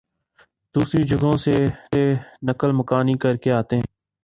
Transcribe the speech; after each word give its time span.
دوسری 0.73 1.03
جگہوں 1.03 1.35
سے 1.37 1.55
نقل 2.43 2.71
مکانی 2.71 3.13
کرکے 3.23 3.51
آتے 3.51 3.75
ہیں 3.75 3.87